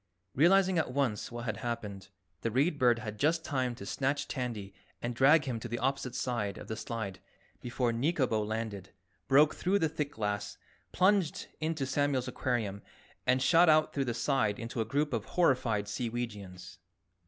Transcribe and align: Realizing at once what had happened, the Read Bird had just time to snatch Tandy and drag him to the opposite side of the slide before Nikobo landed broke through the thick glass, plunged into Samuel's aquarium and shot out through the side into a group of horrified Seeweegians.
Realizing 0.33 0.79
at 0.79 0.91
once 0.91 1.31
what 1.31 1.45
had 1.45 1.57
happened, 1.57 2.09
the 2.41 2.49
Read 2.49 2.79
Bird 2.79 2.97
had 2.97 3.19
just 3.19 3.45
time 3.45 3.75
to 3.75 3.85
snatch 3.85 4.27
Tandy 4.27 4.73
and 4.99 5.13
drag 5.13 5.45
him 5.45 5.59
to 5.59 5.67
the 5.67 5.77
opposite 5.77 6.15
side 6.15 6.57
of 6.57 6.67
the 6.67 6.75
slide 6.75 7.19
before 7.61 7.93
Nikobo 7.93 8.41
landed 8.43 8.93
broke 9.27 9.53
through 9.53 9.77
the 9.77 9.87
thick 9.89 10.13
glass, 10.13 10.57
plunged 10.91 11.49
into 11.59 11.85
Samuel's 11.85 12.27
aquarium 12.27 12.81
and 13.27 13.43
shot 13.43 13.69
out 13.69 13.93
through 13.93 14.05
the 14.05 14.15
side 14.15 14.57
into 14.57 14.81
a 14.81 14.85
group 14.85 15.13
of 15.13 15.25
horrified 15.25 15.85
Seeweegians. 15.85 16.79